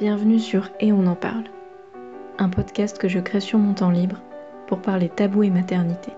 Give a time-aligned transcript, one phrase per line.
[0.00, 1.44] Bienvenue sur Et on en parle,
[2.38, 4.16] un podcast que je crée sur mon temps libre
[4.66, 6.10] pour parler tabou et maternité,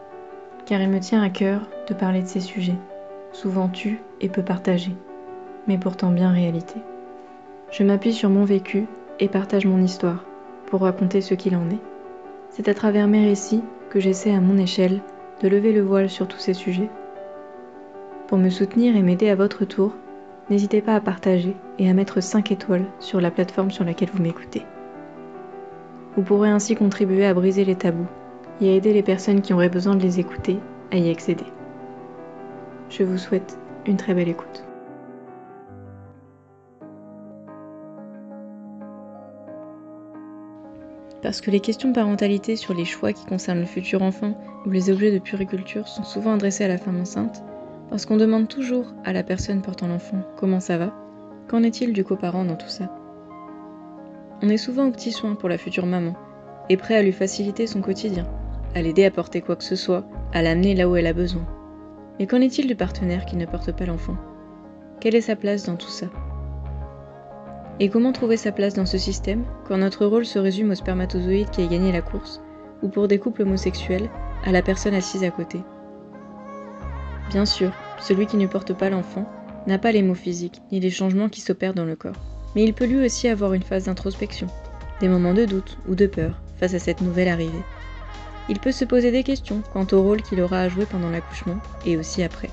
[0.65, 2.79] car il me tient à cœur de parler de ces sujets,
[3.33, 4.97] souvent tus et peu partagés,
[5.67, 6.77] mais pourtant bien réalité.
[7.71, 8.87] Je m'appuie sur mon vécu
[9.21, 10.25] et partage mon histoire
[10.69, 11.83] pour raconter ce qu'il en est.
[12.49, 15.03] C'est à travers mes récits que j'essaie à mon échelle
[15.43, 16.89] de lever le voile sur tous ces sujets.
[18.27, 19.93] Pour me soutenir et m'aider à votre tour,
[20.49, 24.23] n'hésitez pas à partager et à mettre 5 étoiles sur la plateforme sur laquelle vous
[24.23, 24.65] m'écoutez.
[26.17, 28.09] Vous pourrez ainsi contribuer à briser les tabous
[28.61, 30.59] et à aider les personnes qui auraient besoin de les écouter
[30.91, 31.45] à y accéder.
[32.89, 34.65] Je vous souhaite une très belle écoute.
[41.23, 44.71] Parce que les questions de parentalité sur les choix qui concernent le futur enfant ou
[44.71, 47.43] les objets de puriculture sont souvent adressées à la femme enceinte,
[47.91, 50.93] parce qu'on demande toujours à la personne portant l'enfant comment ça va,
[51.49, 52.91] qu'en est-il du coparent dans tout ça?
[54.43, 56.15] On est souvent au petit soin pour la future maman,
[56.69, 58.27] et prêt à lui faciliter son quotidien,
[58.75, 61.47] à l'aider à porter quoi que ce soit, à l'amener là où elle a besoin.
[62.19, 64.17] Mais qu'en est-il du partenaire qui ne porte pas l'enfant?
[65.01, 66.07] Quelle est sa place dans tout ça?
[67.79, 71.51] Et comment trouver sa place dans ce système quand notre rôle se résume au spermatozoïde
[71.51, 72.43] qui a gagné la course,
[72.83, 74.09] ou pour des couples homosexuels,
[74.45, 75.63] à la personne assise à côté?
[77.31, 79.27] Bien sûr, celui qui ne porte pas l'enfant
[79.67, 82.17] n'a pas les mots physiques ni les changements qui s'opèrent dans le corps.
[82.55, 84.47] Mais il peut lui aussi avoir une phase d'introspection,
[85.01, 87.65] des moments de doute ou de peur face à cette nouvelle arrivée.
[88.49, 91.59] Il peut se poser des questions quant au rôle qu'il aura à jouer pendant l'accouchement
[91.85, 92.51] et aussi après.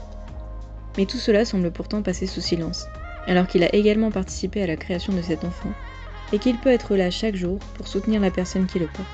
[0.97, 2.87] Mais tout cela semble pourtant passer sous silence,
[3.27, 5.71] alors qu'il a également participé à la création de cet enfant
[6.33, 9.07] et qu'il peut être là chaque jour pour soutenir la personne qui le porte.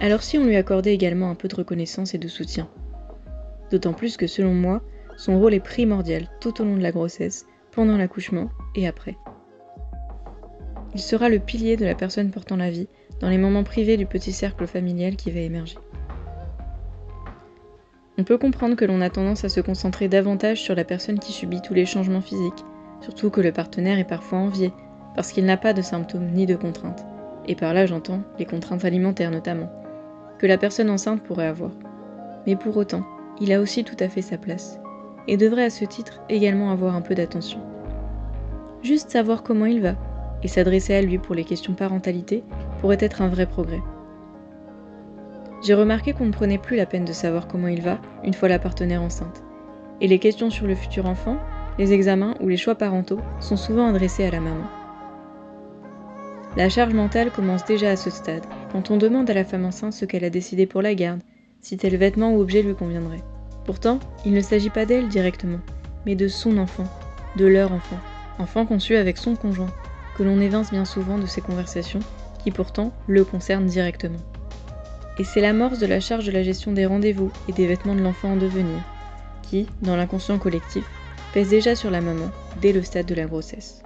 [0.00, 2.68] Alors si on lui accordait également un peu de reconnaissance et de soutien,
[3.70, 4.82] D'autant plus que selon moi,
[5.18, 9.18] son rôle est primordial tout au long de la grossesse, pendant l'accouchement et après.
[10.94, 12.88] Il sera le pilier de la personne portant la vie
[13.20, 15.76] dans les moments privés du petit cercle familial qui va émerger.
[18.16, 21.32] On peut comprendre que l'on a tendance à se concentrer davantage sur la personne qui
[21.32, 22.64] subit tous les changements physiques,
[23.00, 24.72] surtout que le partenaire est parfois envié,
[25.14, 27.04] parce qu'il n'a pas de symptômes ni de contraintes,
[27.46, 29.70] et par là j'entends les contraintes alimentaires notamment,
[30.38, 31.72] que la personne enceinte pourrait avoir.
[32.46, 33.04] Mais pour autant,
[33.40, 34.80] il a aussi tout à fait sa place,
[35.28, 37.60] et devrait à ce titre également avoir un peu d'attention.
[38.82, 39.94] Juste savoir comment il va,
[40.42, 42.42] et s'adresser à lui pour les questions parentalité,
[42.80, 43.82] pourrait être un vrai progrès.
[45.64, 48.48] J'ai remarqué qu'on ne prenait plus la peine de savoir comment il va une fois
[48.48, 49.42] la partenaire enceinte,
[50.00, 51.36] et les questions sur le futur enfant,
[51.78, 54.66] les examens ou les choix parentaux sont souvent adressés à la maman.
[56.56, 59.92] La charge mentale commence déjà à ce stade, quand on demande à la femme enceinte
[59.92, 61.20] ce qu'elle a décidé pour la garde,
[61.60, 63.22] si tel vêtement ou objet lui conviendrait.
[63.68, 65.58] Pourtant, il ne s'agit pas d'elle directement,
[66.06, 66.84] mais de son enfant,
[67.36, 67.98] de leur enfant,
[68.38, 69.68] enfant conçu avec son conjoint,
[70.16, 72.00] que l'on évince bien souvent de ces conversations
[72.42, 74.20] qui pourtant le concernent directement.
[75.18, 78.00] Et c'est l'amorce de la charge de la gestion des rendez-vous et des vêtements de
[78.00, 78.80] l'enfant en devenir,
[79.42, 80.88] qui, dans l'inconscient collectif,
[81.34, 82.30] pèse déjà sur la maman
[82.62, 83.82] dès le stade de la grossesse.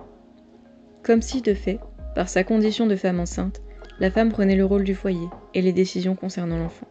[1.03, 1.81] Comme si, de fait,
[2.15, 3.60] par sa condition de femme enceinte,
[3.98, 6.87] la femme prenait le rôle du foyer et les décisions concernant l'enfant.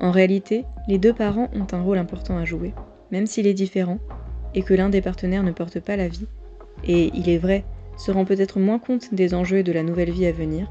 [0.00, 2.74] En réalité, les deux parents ont un rôle important à jouer,
[3.10, 3.98] même s'il est différent,
[4.54, 6.26] et que l'un des partenaires ne porte pas la vie,
[6.84, 7.64] et il est vrai,
[7.96, 10.70] se rend peut-être moins compte des enjeux et de la nouvelle vie à venir,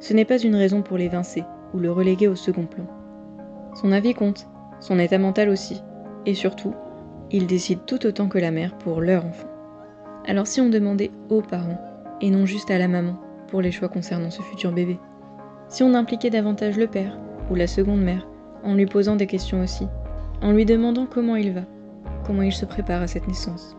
[0.00, 2.86] ce n'est pas une raison pour l'évincer ou le reléguer au second plan.
[3.74, 4.46] Son avis compte,
[4.80, 5.82] son état mental aussi,
[6.26, 6.74] et surtout,
[7.30, 9.48] il décide tout autant que la mère pour leur enfant.
[10.26, 11.80] Alors si on demandait aux parents,
[12.20, 14.98] et non juste à la maman, pour les choix concernant ce futur bébé,
[15.68, 17.18] si on impliquait davantage le père
[17.50, 18.26] ou la seconde mère,
[18.64, 19.86] en lui posant des questions aussi,
[20.42, 21.62] en lui demandant comment il va,
[22.26, 23.76] comment il se prépare à cette naissance.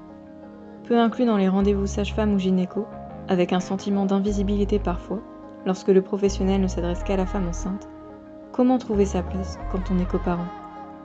[0.88, 2.86] Peu inclus dans les rendez-vous sage-femme ou gynéco,
[3.28, 5.22] avec un sentiment d'invisibilité parfois,
[5.66, 7.90] lorsque le professionnel ne s'adresse qu'à la femme enceinte,
[8.52, 10.48] comment trouver sa place quand on est coparent?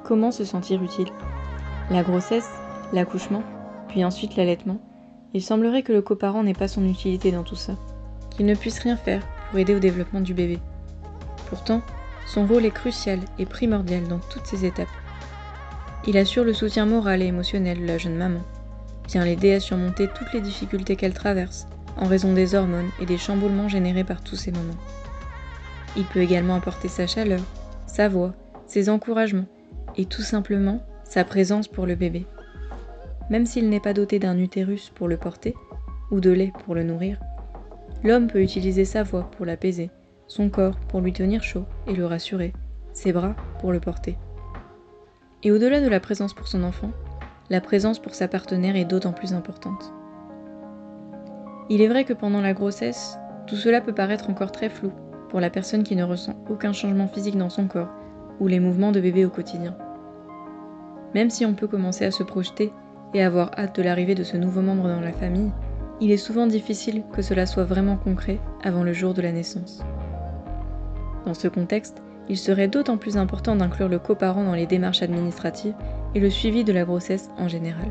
[0.04, 1.08] Comment se sentir utile?
[1.90, 2.50] La grossesse,
[2.92, 3.42] l'accouchement,
[3.88, 4.78] puis ensuite l'allaitement,
[5.32, 7.72] il semblerait que le coparent n'ait pas son utilité dans tout ça,
[8.30, 10.58] qu'il ne puisse rien faire pour aider au développement du bébé.
[11.48, 11.80] Pourtant,
[12.26, 14.88] son rôle est crucial et primordial dans toutes ces étapes.
[16.06, 18.42] Il assure le soutien moral et émotionnel de la jeune maman,
[19.08, 23.18] vient l'aider à surmonter toutes les difficultés qu'elle traverse en raison des hormones et des
[23.18, 24.78] chamboulements générés par tous ces moments.
[25.96, 27.42] Il peut également apporter sa chaleur,
[27.86, 28.32] sa voix,
[28.66, 29.46] ses encouragements
[29.96, 32.26] et tout simplement sa présence pour le bébé.
[33.28, 35.54] Même s'il n'est pas doté d'un utérus pour le porter
[36.10, 37.18] ou de lait pour le nourrir,
[38.04, 39.90] l'homme peut utiliser sa voix pour l'apaiser
[40.30, 42.52] son corps pour lui tenir chaud et le rassurer,
[42.92, 44.16] ses bras pour le porter.
[45.42, 46.92] Et au-delà de la présence pour son enfant,
[47.50, 49.92] la présence pour sa partenaire est d'autant plus importante.
[51.68, 53.18] Il est vrai que pendant la grossesse,
[53.48, 54.92] tout cela peut paraître encore très flou
[55.30, 57.90] pour la personne qui ne ressent aucun changement physique dans son corps
[58.38, 59.76] ou les mouvements de bébé au quotidien.
[61.12, 62.72] Même si on peut commencer à se projeter
[63.14, 65.50] et avoir hâte de l'arrivée de ce nouveau membre dans la famille,
[66.00, 69.82] il est souvent difficile que cela soit vraiment concret avant le jour de la naissance.
[71.24, 75.74] Dans ce contexte, il serait d'autant plus important d'inclure le coparent dans les démarches administratives
[76.14, 77.88] et le suivi de la grossesse en général.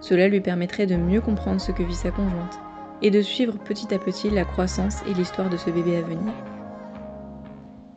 [0.00, 2.60] Cela lui permettrait de mieux comprendre ce que vit sa conjointe
[3.02, 6.32] et de suivre petit à petit la croissance et l'histoire de ce bébé à venir.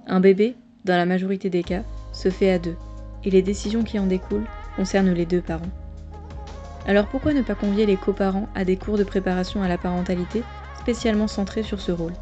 [0.07, 2.75] Un bébé, dans la majorité des cas, se fait à deux,
[3.23, 5.61] et les décisions qui en découlent concernent les deux parents.
[6.87, 10.43] Alors pourquoi ne pas convier les coparents à des cours de préparation à la parentalité
[10.79, 12.13] spécialement centrés sur ce rôle?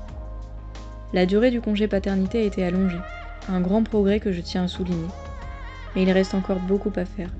[1.11, 3.01] La durée du congé paternité a été allongée,
[3.47, 5.07] un grand progrès que je tiens à souligner.
[5.95, 7.31] Mais il reste encore beaucoup à faire,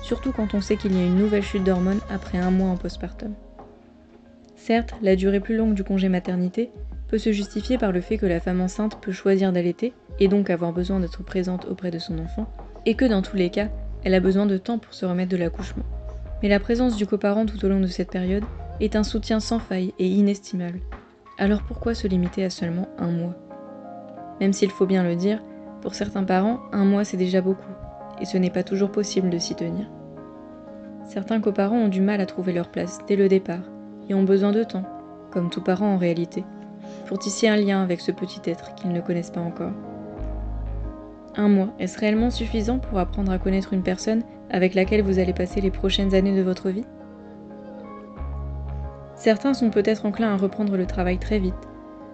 [0.00, 2.76] surtout quand on sait qu'il y a une nouvelle chute d'hormones après un mois en
[2.76, 3.34] postpartum.
[4.54, 6.70] Certes, la durée plus longue du congé maternité
[7.08, 10.50] peut se justifier par le fait que la femme enceinte peut choisir d'allaiter et donc
[10.50, 12.50] avoir besoin d'être présente auprès de son enfant,
[12.84, 13.68] et que dans tous les cas,
[14.04, 15.84] elle a besoin de temps pour se remettre de l'accouchement.
[16.42, 18.44] Mais la présence du coparent tout au long de cette période
[18.80, 20.80] est un soutien sans faille et inestimable.
[21.38, 23.34] Alors pourquoi se limiter à seulement un mois?
[24.40, 25.42] Même s'il faut bien le dire,
[25.82, 27.72] pour certains parents, un mois c'est déjà beaucoup,
[28.20, 29.86] et ce n'est pas toujours possible de s'y tenir.
[31.04, 33.70] Certains coparents ont du mal à trouver leur place dès le départ,
[34.08, 34.84] et ont besoin de temps,
[35.30, 36.42] comme tout parent en réalité,
[37.06, 39.72] pour tisser un lien avec ce petit être qu'ils ne connaissent pas encore.
[41.36, 45.34] Un mois, est-ce réellement suffisant pour apprendre à connaître une personne avec laquelle vous allez
[45.34, 46.86] passer les prochaines années de votre vie?
[49.26, 51.52] Certains sont peut-être enclins à reprendre le travail très vite,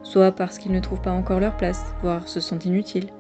[0.03, 3.11] soit parce qu'ils ne trouvent pas encore leur place, voire se sentent inutiles,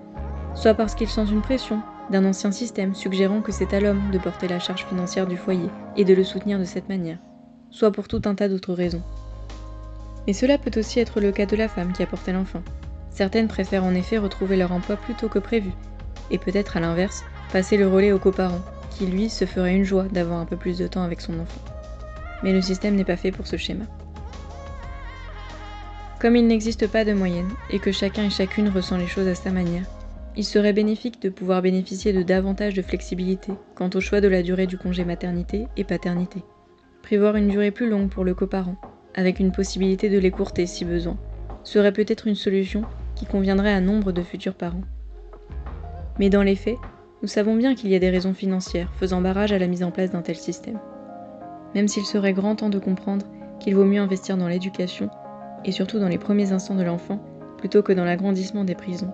[0.54, 4.16] soit parce qu'ils sentent une pression d'un ancien système suggérant que c'est à l'homme de
[4.16, 7.18] porter la charge financière du foyer et de le soutenir de cette manière,
[7.68, 9.02] soit pour tout un tas d'autres raisons.
[10.26, 12.62] Mais cela peut aussi être le cas de la femme qui a porté l'enfant.
[13.10, 15.72] Certaines préfèrent en effet retrouver leur emploi plus tôt que prévu,
[16.30, 20.04] et peut-être à l'inverse, passer le relais au coparent, qui lui se ferait une joie
[20.04, 21.60] d'avoir un peu plus de temps avec son enfant.
[22.42, 23.84] Mais le système n'est pas fait pour ce schéma.
[26.20, 29.34] Comme il n'existe pas de moyenne, et que chacun et chacune ressent les choses à
[29.34, 29.86] sa manière,
[30.36, 34.42] il serait bénéfique de pouvoir bénéficier de davantage de flexibilité quant au choix de la
[34.42, 36.42] durée du congé maternité et paternité.
[37.02, 38.76] Prévoir une durée plus longue pour le coparent,
[39.14, 41.18] avec une possibilité de l'écourter si besoin,
[41.64, 42.82] serait peut-être une solution
[43.14, 44.84] qui conviendrait à nombre de futurs parents.
[46.18, 46.78] Mais dans les faits,
[47.22, 49.90] nous savons bien qu'il y a des raisons financières faisant barrage à la mise en
[49.90, 50.78] place d'un tel système.
[51.74, 53.26] Même s'il serait grand temps de comprendre
[53.60, 55.08] qu'il vaut mieux investir dans l'éducation,
[55.64, 57.20] et surtout dans les premiers instants de l'enfant,
[57.58, 59.12] plutôt que dans l'agrandissement des prisons.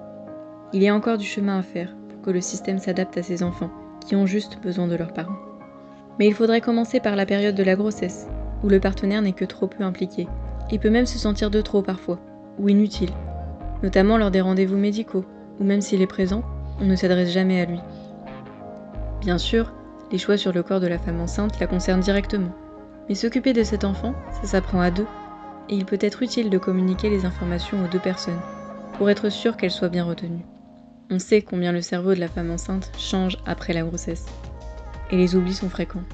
[0.73, 3.43] Il y a encore du chemin à faire pour que le système s'adapte à ces
[3.43, 3.71] enfants
[4.07, 5.37] qui ont juste besoin de leurs parents.
[6.19, 8.27] Mais il faudrait commencer par la période de la grossesse,
[8.63, 10.27] où le partenaire n'est que trop peu impliqué,
[10.71, 12.19] et peut même se sentir de trop parfois,
[12.59, 13.11] ou inutile,
[13.83, 15.25] notamment lors des rendez-vous médicaux,
[15.61, 16.43] ou même s'il est présent,
[16.81, 17.81] on ne s'adresse jamais à lui.
[19.21, 19.73] Bien sûr,
[20.11, 22.55] les choix sur le corps de la femme enceinte la concernent directement.
[23.09, 25.07] Mais s'occuper de cet enfant, ça s'apprend à deux.
[25.69, 28.41] Et il peut être utile de communiquer les informations aux deux personnes,
[28.97, 30.45] pour être sûr qu'elles soient bien retenues.
[31.11, 34.27] On sait combien le cerveau de la femme enceinte change après la grossesse.
[35.11, 36.05] Et les oublis sont fréquents.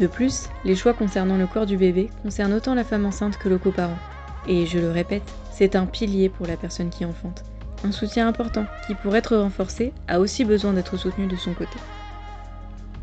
[0.00, 3.48] De plus, les choix concernant le corps du bébé concernent autant la femme enceinte que
[3.48, 3.98] le coparent.
[4.46, 7.44] Et je le répète, c'est un pilier pour la personne qui enfante
[7.84, 11.78] un soutien important qui, pour être renforcé, a aussi besoin d'être soutenu de son côté.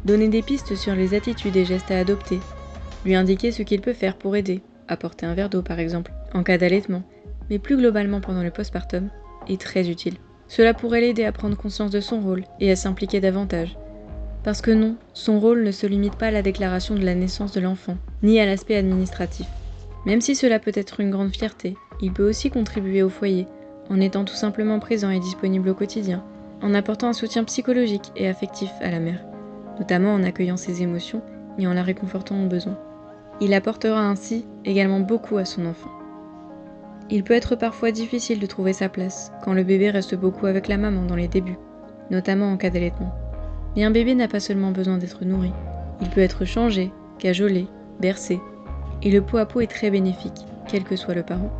[0.06, 2.40] Donner des pistes sur les attitudes et gestes à adopter,
[3.06, 6.44] lui indiquer ce qu'il peut faire pour aider, apporter un verre d'eau par exemple, en
[6.44, 7.04] cas d'allaitement,
[7.50, 9.10] mais plus globalement pendant le postpartum,
[9.48, 10.16] est très utile.
[10.48, 13.78] Cela pourrait l'aider à prendre conscience de son rôle et à s'impliquer davantage.
[14.44, 17.52] Parce que non, son rôle ne se limite pas à la déclaration de la naissance
[17.52, 19.48] de l'enfant, ni à l'aspect administratif.
[20.06, 23.48] Même si cela peut être une grande fierté, il peut aussi contribuer au foyer,
[23.90, 26.24] en étant tout simplement présent et disponible au quotidien,
[26.62, 29.24] en apportant un soutien psychologique et affectif à la mère,
[29.80, 31.22] notamment en accueillant ses émotions
[31.58, 32.78] et en la réconfortant au besoin.
[33.42, 35.90] Il apportera ainsi également beaucoup à son enfant.
[37.10, 40.68] Il peut être parfois difficile de trouver sa place quand le bébé reste beaucoup avec
[40.68, 41.58] la maman dans les débuts,
[42.12, 43.16] notamment en cas d'allaitement.
[43.76, 45.52] Mais un bébé n'a pas seulement besoin d'être nourri,
[46.02, 47.68] il peut être changé, cajolé,
[48.00, 48.40] bercé,
[49.02, 51.52] et le pot à pot est très bénéfique, quel que soit le parent.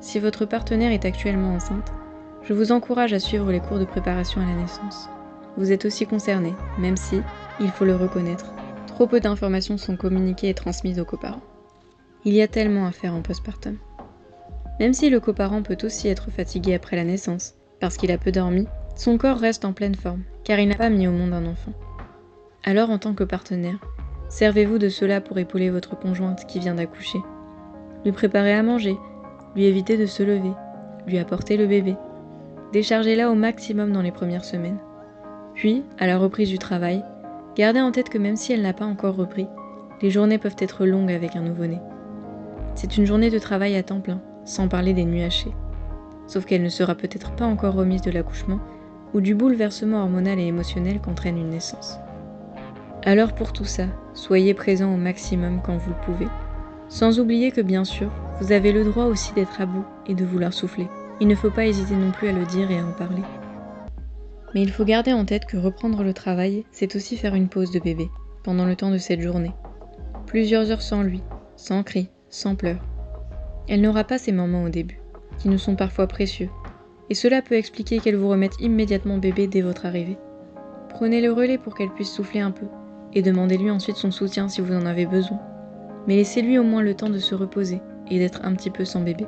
[0.00, 1.92] Si votre partenaire est actuellement enceinte,
[2.42, 5.08] je vous encourage à suivre les cours de préparation à la naissance.
[5.56, 7.20] Vous êtes aussi concerné, même si,
[7.60, 8.54] il faut le reconnaître,
[8.86, 11.42] trop peu d'informations sont communiquées et transmises aux coparents.
[12.24, 13.76] Il y a tellement à faire en postpartum.
[14.80, 18.32] Même si le coparent peut aussi être fatigué après la naissance, parce qu'il a peu
[18.32, 21.46] dormi, son corps reste en pleine forme, car il n'a pas mis au monde un
[21.46, 21.72] enfant.
[22.64, 23.78] Alors en tant que partenaire,
[24.34, 27.20] Servez-vous de cela pour épauler votre conjointe qui vient d'accoucher.
[28.04, 28.96] Lui préparer à manger,
[29.54, 30.52] lui éviter de se lever,
[31.06, 31.96] lui apporter le bébé.
[32.72, 34.80] Déchargez-la au maximum dans les premières semaines.
[35.54, 37.02] Puis, à la reprise du travail,
[37.56, 39.46] gardez en tête que même si elle n'a pas encore repris,
[40.02, 41.78] les journées peuvent être longues avec un nouveau-né.
[42.74, 45.54] C'est une journée de travail à temps plein, sans parler des nuits hachées.
[46.26, 48.58] Sauf qu'elle ne sera peut-être pas encore remise de l'accouchement
[49.12, 51.98] ou du bouleversement hormonal et émotionnel qu'entraîne une naissance.
[53.04, 53.84] Alors pour tout ça,
[54.14, 56.28] soyez présent au maximum quand vous le pouvez.
[56.88, 60.24] Sans oublier que bien sûr, vous avez le droit aussi d'être à bout et de
[60.24, 60.88] vouloir souffler.
[61.20, 63.22] Il ne faut pas hésiter non plus à le dire et à en parler.
[64.54, 67.72] Mais il faut garder en tête que reprendre le travail, c'est aussi faire une pause
[67.72, 68.08] de bébé,
[68.44, 69.52] pendant le temps de cette journée.
[70.26, 71.22] Plusieurs heures sans lui,
[71.56, 72.82] sans cris, sans pleurs.
[73.68, 75.00] Elle n'aura pas ces moments au début,
[75.38, 76.50] qui nous sont parfois précieux,
[77.10, 80.18] et cela peut expliquer qu'elle vous remette immédiatement bébé dès votre arrivée.
[80.88, 82.66] Prenez le relais pour qu'elle puisse souffler un peu,
[83.12, 85.40] et demandez-lui ensuite son soutien si vous en avez besoin.
[86.06, 87.80] Mais laissez-lui au moins le temps de se reposer
[88.10, 89.26] et d'être un petit peu sans bébé.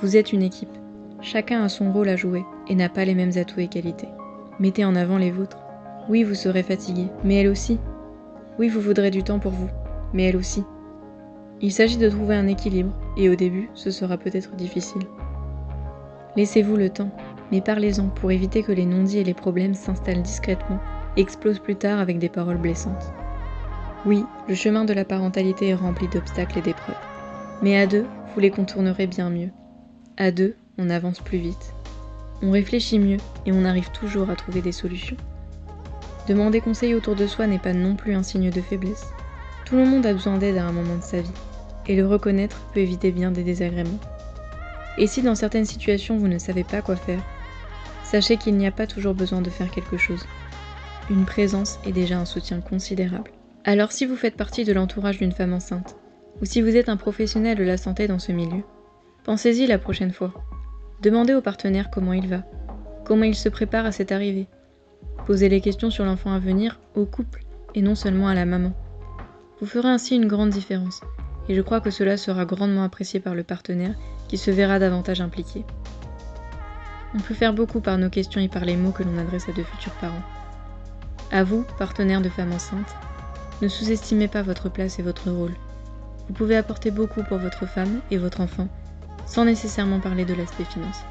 [0.00, 0.76] Vous êtes une équipe,
[1.20, 4.08] chacun a son rôle à jouer et n'a pas les mêmes atouts et qualités.
[4.60, 5.58] Mettez en avant les vôtres.
[6.10, 7.80] Oui, vous serez fatigué, mais elle aussi.
[8.58, 9.70] Oui, vous voudrez du temps pour vous,
[10.12, 10.62] mais elle aussi.
[11.62, 15.02] Il s'agit de trouver un équilibre, et au début, ce sera peut-être difficile.
[16.36, 17.10] Laissez-vous le temps,
[17.50, 20.78] mais parlez-en pour éviter que les non-dits et les problèmes s'installent discrètement
[21.16, 23.12] et explosent plus tard avec des paroles blessantes.
[24.04, 26.96] Oui, le chemin de la parentalité est rempli d'obstacles et d'épreuves.
[27.62, 29.50] Mais à deux, vous les contournerez bien mieux.
[30.18, 31.74] À deux, on avance plus vite.
[32.42, 35.16] On réfléchit mieux et on arrive toujours à trouver des solutions.
[36.26, 39.12] Demander conseil autour de soi n'est pas non plus un signe de faiblesse.
[39.64, 41.30] Tout le monde a besoin d'aide à un moment de sa vie,
[41.86, 43.98] et le reconnaître peut éviter bien des désagréments.
[44.96, 47.22] Et si dans certaines situations vous ne savez pas quoi faire,
[48.04, 50.24] sachez qu'il n'y a pas toujours besoin de faire quelque chose.
[51.10, 53.32] Une présence est déjà un soutien considérable.
[53.64, 55.96] Alors si vous faites partie de l'entourage d'une femme enceinte,
[56.40, 58.62] ou si vous êtes un professionnel de la santé dans ce milieu,
[59.24, 60.32] pensez-y la prochaine fois.
[61.02, 62.42] Demandez au partenaire comment il va,
[63.06, 64.48] comment il se prépare à cette arrivée.
[65.26, 68.74] Posez les questions sur l'enfant à venir au couple et non seulement à la maman.
[69.60, 71.00] Vous ferez ainsi une grande différence,
[71.48, 73.94] et je crois que cela sera grandement apprécié par le partenaire
[74.28, 75.64] qui se verra davantage impliqué.
[77.14, 79.52] On peut faire beaucoup par nos questions et par les mots que l'on adresse à
[79.52, 80.22] de futurs parents.
[81.32, 82.94] À vous, partenaire de femmes enceintes,
[83.62, 85.54] ne sous-estimez pas votre place et votre rôle.
[86.28, 88.68] Vous pouvez apporter beaucoup pour votre femme et votre enfant,
[89.26, 91.06] sans nécessairement parler de l'aspect financier.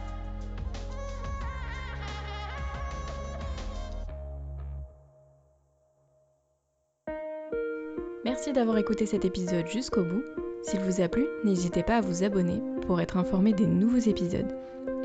[8.25, 10.23] Merci d'avoir écouté cet épisode jusqu'au bout.
[10.63, 14.55] S'il vous a plu, n'hésitez pas à vous abonner pour être informé des nouveaux épisodes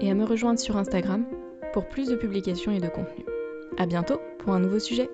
[0.00, 1.24] et à me rejoindre sur Instagram
[1.72, 3.24] pour plus de publications et de contenu.
[3.78, 5.08] A bientôt pour un nouveau sujet.